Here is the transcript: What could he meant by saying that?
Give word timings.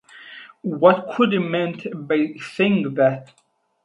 What 0.63 1.13
could 1.15 1.31
he 1.31 1.37
meant 1.37 1.85
by 2.07 2.33
saying 2.55 2.95
that? 2.95 3.31